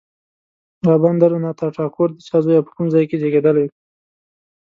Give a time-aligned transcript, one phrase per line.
[0.87, 3.71] رابندر ناته ټاګور د چا زوی او په کوم ځای کې زېږېدلی و.